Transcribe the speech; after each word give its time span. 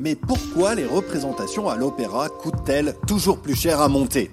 Mais 0.00 0.14
pourquoi 0.14 0.74
les 0.74 0.86
représentations 0.86 1.68
à 1.68 1.76
l'opéra 1.76 2.30
coûtent-elles 2.30 2.94
toujours 3.06 3.42
plus 3.42 3.54
cher 3.54 3.82
à 3.82 3.88
monter? 3.88 4.30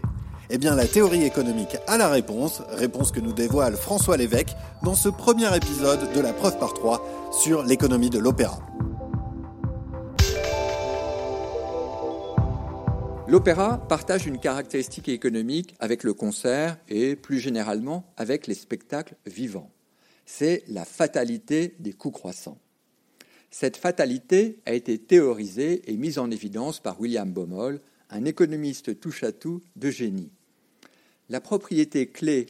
Eh 0.50 0.58
bien 0.58 0.76
la 0.76 0.88
théorie 0.88 1.26
économique 1.26 1.76
a 1.88 1.98
la 1.98 2.08
réponse, 2.08 2.62
réponse 2.70 3.12
que 3.12 3.20
nous 3.20 3.34
dévoile 3.34 3.76
François 3.76 4.16
Lévesque 4.16 4.56
dans 4.82 4.96
ce 4.96 5.10
premier 5.10 5.54
épisode 5.54 6.14
de 6.14 6.22
la 6.22 6.32
preuve 6.32 6.58
par 6.58 6.74
trois 6.74 7.06
sur 7.34 7.64
l'économie 7.64 8.10
de 8.10 8.18
l'opéra. 8.18 8.60
L'opéra 13.28 13.78
partage 13.90 14.26
une 14.26 14.40
caractéristique 14.40 15.10
économique 15.10 15.76
avec 15.82 16.06
le 16.06 16.14
concert 16.14 16.78
et 16.88 17.18
plus 17.18 17.40
généralement 17.40 18.06
avec 18.16 18.48
les 18.48 18.54
spectacles 18.54 19.18
vivants. 19.26 19.70
C'est 20.26 20.64
la 20.70 20.86
fatalité 20.86 21.76
des 21.80 21.92
coûts 21.92 22.12
croissants. 22.12 22.58
Cette 23.60 23.78
fatalité 23.78 24.60
a 24.68 24.74
été 24.74 25.00
théorisée 25.00 25.82
et 25.92 25.98
mise 25.98 26.20
en 26.20 26.30
évidence 26.30 26.80
par 26.80 27.02
William 27.02 27.34
Baumol, 27.34 27.82
un 28.12 28.24
économiste 28.24 29.00
touche-à-tout 29.00 29.64
de 29.76 29.90
génie. 29.90 30.30
La 31.28 31.42
propriété 31.42 32.06
clé 32.06 32.46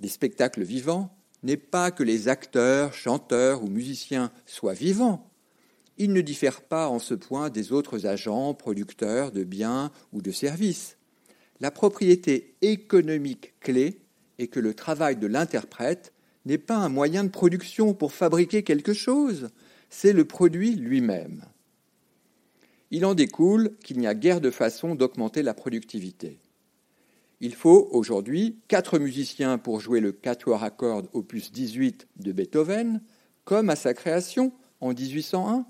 des 0.00 0.08
spectacles 0.08 0.64
vivants 0.64 1.16
n'est 1.44 1.56
pas 1.56 1.92
que 1.92 2.02
les 2.02 2.26
acteurs, 2.26 2.94
chanteurs 2.94 3.62
ou 3.62 3.68
musiciens 3.68 4.32
soient 4.44 4.74
vivants, 4.74 5.30
il 5.98 6.12
ne 6.12 6.20
diffère 6.20 6.62
pas 6.62 6.88
en 6.88 6.98
ce 6.98 7.14
point 7.14 7.48
des 7.48 7.70
autres 7.70 8.04
agents, 8.04 8.54
producteurs 8.54 9.30
de 9.30 9.44
biens 9.44 9.92
ou 10.12 10.20
de 10.20 10.32
services. 10.32 10.98
La 11.60 11.70
propriété 11.70 12.56
économique 12.60 13.54
clé 13.60 14.00
est 14.40 14.48
que 14.48 14.58
le 14.58 14.74
travail 14.74 15.14
de 15.14 15.28
l'interprète 15.28 16.12
n'est 16.44 16.58
pas 16.58 16.78
un 16.78 16.88
moyen 16.88 17.22
de 17.22 17.30
production 17.30 17.94
pour 17.94 18.12
fabriquer 18.12 18.64
quelque 18.64 18.94
chose, 18.94 19.50
c'est 19.94 20.12
le 20.12 20.24
produit 20.24 20.74
lui-même. 20.74 21.44
Il 22.90 23.06
en 23.06 23.14
découle 23.14 23.76
qu'il 23.84 24.00
n'y 24.00 24.08
a 24.08 24.14
guère 24.14 24.40
de 24.40 24.50
façon 24.50 24.96
d'augmenter 24.96 25.42
la 25.42 25.54
productivité. 25.54 26.40
Il 27.40 27.54
faut 27.54 27.88
aujourd'hui 27.92 28.58
quatre 28.66 28.98
musiciens 28.98 29.56
pour 29.56 29.78
jouer 29.78 30.00
le 30.00 30.10
quatuor 30.10 30.64
à 30.64 30.70
cordes 30.70 31.08
opus 31.12 31.52
18 31.52 32.08
de 32.16 32.32
Beethoven, 32.32 33.02
comme 33.44 33.70
à 33.70 33.76
sa 33.76 33.94
création 33.94 34.52
en 34.80 34.92
1801 34.92 35.64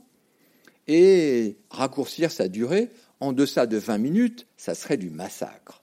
et 0.89 1.59
raccourcir 1.71 2.33
sa 2.33 2.49
durée 2.49 2.91
en 3.21 3.35
deçà 3.35 3.67
de 3.67 3.77
20 3.77 3.99
minutes, 3.99 4.47
ça 4.57 4.75
serait 4.75 4.97
du 4.97 5.11
massacre. 5.11 5.83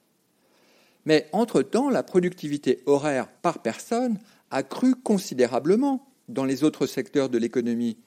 Mais 1.04 1.28
entre-temps, 1.32 1.90
la 1.90 2.02
productivité 2.02 2.82
horaire 2.86 3.28
par 3.28 3.62
personne 3.62 4.18
a 4.50 4.64
cru 4.64 4.96
considérablement 4.96 6.08
dans 6.28 6.44
les 6.44 6.64
autres 6.64 6.86
secteurs 6.86 7.28
de 7.28 7.38
l'économie, 7.38 7.98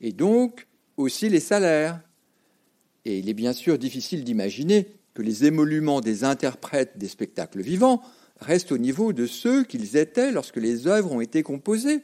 et 0.00 0.12
donc 0.12 0.66
aussi 0.96 1.28
les 1.28 1.40
salaires. 1.40 2.00
Et 3.04 3.18
il 3.18 3.28
est 3.28 3.34
bien 3.34 3.52
sûr 3.52 3.78
difficile 3.78 4.24
d'imaginer 4.24 4.88
que 5.14 5.22
les 5.22 5.44
émoluments 5.44 6.00
des 6.00 6.24
interprètes 6.24 6.98
des 6.98 7.08
spectacles 7.08 7.62
vivants 7.62 8.02
restent 8.40 8.72
au 8.72 8.78
niveau 8.78 9.12
de 9.12 9.26
ceux 9.26 9.64
qu'ils 9.64 9.96
étaient 9.96 10.32
lorsque 10.32 10.56
les 10.56 10.86
œuvres 10.86 11.12
ont 11.12 11.20
été 11.20 11.42
composées 11.42 12.02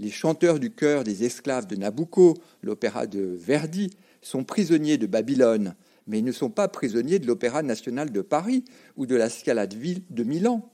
les 0.00 0.10
chanteurs 0.10 0.58
du 0.58 0.70
chœur 0.70 1.04
des 1.04 1.24
esclaves 1.24 1.66
de 1.66 1.76
Nabucco, 1.76 2.34
l'opéra 2.62 3.06
de 3.06 3.20
Verdi, 3.20 3.90
sont 4.22 4.44
prisonniers 4.44 4.96
de 4.96 5.06
Babylone, 5.06 5.74
mais 6.06 6.18
ils 6.18 6.24
ne 6.24 6.32
sont 6.32 6.48
pas 6.48 6.68
prisonniers 6.68 7.18
de 7.18 7.26
l'Opéra 7.26 7.62
national 7.62 8.10
de 8.10 8.22
Paris 8.22 8.64
ou 8.96 9.06
de 9.06 9.14
la 9.14 9.28
Scala 9.28 9.66
de 9.66 10.24
Milan. 10.24 10.68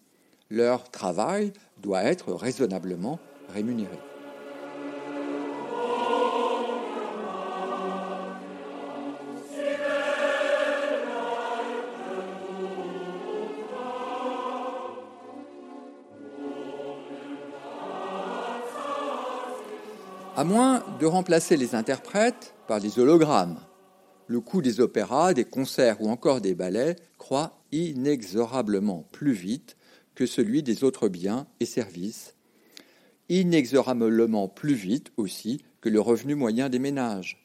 Leur 0.49 0.91
travail 0.91 1.53
doit 1.83 2.05
être 2.05 2.33
raisonnablement 2.33 3.19
rémunéré. 3.53 3.99
À 20.37 20.45
moins 20.45 20.85
de 21.01 21.07
remplacer 21.07 21.57
les 21.57 21.75
interprètes 21.75 22.55
par 22.69 22.79
des 22.79 22.99
hologrammes. 22.99 23.59
Le 24.27 24.41
coût 24.41 24.61
des 24.61 24.81
opéras, 24.81 25.33
des 25.33 25.47
concerts 25.47 26.03
ou 26.03 26.11
encore 26.11 26.43
des 26.43 26.55
ballets 26.55 26.97
croît 27.17 27.59
inexorablement 27.73 29.07
plus 29.13 29.33
vite 29.33 29.79
que 30.15 30.27
celui 30.27 30.63
des 30.63 30.85
autres 30.85 31.09
biens 31.09 31.47
et 31.61 31.65
services, 31.65 32.35
inexorablement 33.31 34.47
plus 34.47 34.75
vite 34.75 35.11
aussi 35.17 35.63
que 35.81 35.89
le 35.89 36.01
revenu 36.01 36.35
moyen 36.35 36.69
des 36.69 36.81
ménages. 36.81 37.43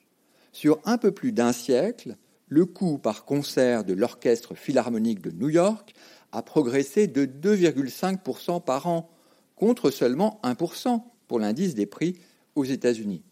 Sur 0.52 0.80
un 0.84 0.98
peu 0.98 1.14
plus 1.14 1.32
d'un 1.32 1.54
siècle, 1.54 2.18
le 2.50 2.66
coût 2.66 2.98
par 2.98 3.24
concert 3.24 3.86
de 3.86 3.94
l'Orchestre 3.94 4.54
philharmonique 4.54 5.22
de 5.22 5.32
New 5.32 5.50
York 5.50 5.94
a 6.34 6.42
progressé 6.42 7.08
de 7.08 7.26
2,5% 7.26 8.62
par 8.62 8.88
an, 8.88 9.10
contre 9.56 9.92
seulement 9.92 10.42
1% 10.44 11.02
pour 11.30 11.40
l'indice 11.40 11.74
des 11.74 11.86
prix 11.86 12.18
aux 12.56 12.66
États-Unis. 12.66 13.24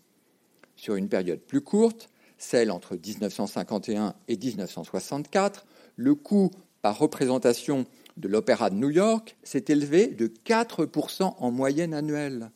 Sur 0.76 0.96
une 0.96 1.10
période 1.10 1.40
plus 1.40 1.62
courte, 1.62 2.10
celle 2.38 2.72
entre 2.72 2.96
1951 2.96 4.16
et 4.28 4.38
1964, 4.38 5.66
le 5.98 6.16
coût 6.16 6.52
par 6.82 6.98
représentation 6.98 7.86
de 8.18 8.28
l'Opéra 8.28 8.70
de 8.70 8.76
New 8.76 8.90
York 8.90 9.36
s'est 9.44 9.66
élevé 9.68 10.08
de 10.08 10.28
4% 10.28 11.36
en 11.38 11.52
moyenne 11.52 11.94
annuelle, 11.94 12.52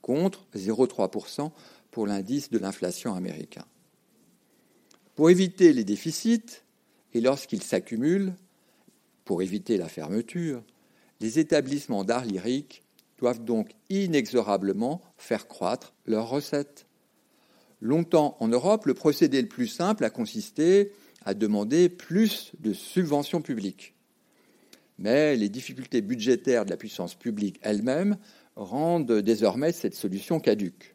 contre 0.00 0.46
0,3% 0.54 1.50
pour 1.90 2.06
l'indice 2.06 2.50
de 2.50 2.58
l'inflation 2.58 3.14
américain. 3.14 3.64
Pour 5.14 5.30
éviter 5.30 5.72
les 5.72 5.84
déficits, 5.84 6.62
et 7.12 7.20
lorsqu'ils 7.20 7.62
s'accumulent, 7.62 8.34
pour 9.24 9.42
éviter 9.42 9.76
la 9.78 9.88
fermeture, 9.88 10.62
les 11.20 11.38
établissements 11.38 12.04
d'art 12.04 12.24
lyrique 12.24 12.84
doivent 13.18 13.44
donc 13.44 13.72
inexorablement 13.88 15.00
faire 15.16 15.48
croître 15.48 15.94
leurs 16.04 16.28
recettes. 16.28 16.86
Longtemps 17.80 18.36
en 18.40 18.48
Europe, 18.48 18.86
le 18.86 18.94
procédé 18.94 19.40
le 19.40 19.48
plus 19.48 19.68
simple 19.68 20.04
a 20.04 20.10
consisté 20.10 20.92
à 21.24 21.34
demander 21.34 21.88
plus 21.88 22.52
de 22.60 22.72
subventions 22.72 23.42
publiques. 23.42 23.94
Mais 24.98 25.36
les 25.36 25.48
difficultés 25.48 26.00
budgétaires 26.00 26.64
de 26.64 26.70
la 26.70 26.76
puissance 26.76 27.14
publique 27.14 27.58
elle-même 27.62 28.16
rendent 28.54 29.20
désormais 29.20 29.72
cette 29.72 29.94
solution 29.94 30.40
caduque. 30.40 30.94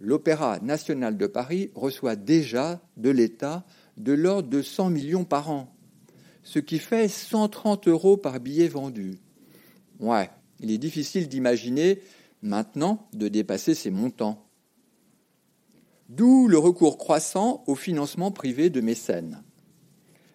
L'Opéra 0.00 0.58
national 0.60 1.16
de 1.16 1.26
Paris 1.26 1.70
reçoit 1.74 2.16
déjà 2.16 2.82
de 2.96 3.10
l'État 3.10 3.64
de 3.96 4.12
l'ordre 4.12 4.48
de 4.48 4.60
100 4.60 4.90
millions 4.90 5.24
par 5.24 5.50
an, 5.50 5.74
ce 6.42 6.58
qui 6.58 6.78
fait 6.78 7.08
130 7.08 7.88
euros 7.88 8.16
par 8.16 8.40
billet 8.40 8.68
vendu. 8.68 9.18
Ouais, 10.00 10.28
il 10.60 10.70
est 10.70 10.78
difficile 10.78 11.28
d'imaginer 11.28 12.00
maintenant 12.42 13.08
de 13.12 13.28
dépasser 13.28 13.74
ces 13.74 13.90
montants. 13.90 14.46
D'où 16.08 16.46
le 16.48 16.58
recours 16.58 16.98
croissant 16.98 17.64
au 17.66 17.74
financement 17.74 18.30
privé 18.30 18.70
de 18.70 18.80
mécènes. 18.80 19.42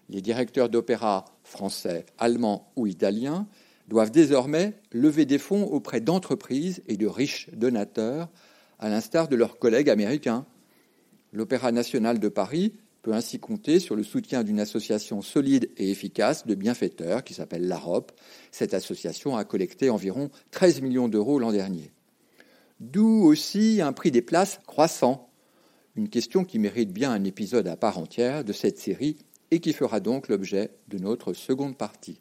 Les 0.10 0.22
directeurs 0.22 0.70
d'opéra 0.70 1.26
français, 1.44 2.06
allemands 2.18 2.72
ou 2.76 2.88
italiens 2.88 3.48
doivent 3.88 4.12
désormais 4.12 4.74
lever 4.92 5.26
des 5.26 5.38
fonds 5.38 5.64
auprès 5.64 6.02
d'entreprises 6.02 6.82
et 6.88 6.98
de 6.98 7.08
riches 7.08 7.50
donateurs, 7.54 8.30
à 8.80 8.90
l'instar 8.90 9.28
de 9.28 9.36
leurs 9.36 9.60
collègues 9.60 9.90
américains. 9.90 10.46
L'Opéra 11.32 11.72
national 11.72 12.20
de 12.20 12.28
Paris 12.28 12.74
peut 13.02 13.14
ainsi 13.14 13.40
compter 13.40 13.80
sur 13.80 13.96
le 13.96 14.04
soutien 14.04 14.44
d'une 14.44 14.60
association 14.60 15.22
solide 15.22 15.70
et 15.78 15.90
efficace 15.90 16.46
de 16.46 16.56
bienfaiteurs 16.56 17.24
qui 17.24 17.34
s'appelle 17.34 17.68
l'AROP. 17.68 18.12
Cette 18.52 18.74
association 18.74 19.36
a 19.36 19.44
collecté 19.44 19.90
environ 19.90 20.30
13 20.52 20.82
millions 20.82 21.08
d'euros 21.08 21.40
l'an 21.40 21.52
dernier. 21.52 21.92
D'où 22.80 23.24
aussi 23.24 23.82
un 23.82 23.94
prix 23.94 24.12
des 24.12 24.22
places 24.22 24.60
croissant, 24.66 25.30
une 25.96 26.10
question 26.10 26.44
qui 26.44 26.60
mérite 26.60 26.92
bien 26.92 27.12
un 27.12 27.24
épisode 27.24 27.68
à 27.68 27.76
part 27.76 27.98
entière 27.98 28.44
de 28.44 28.54
cette 28.54 28.80
série 28.80 29.18
et 29.52 29.60
qui 29.60 29.74
fera 29.74 30.00
donc 30.00 30.30
l'objet 30.30 30.72
de 30.88 30.98
notre 30.98 31.34
seconde 31.34 31.78
partie. 31.78 32.20